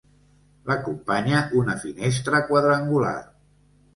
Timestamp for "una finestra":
1.59-2.41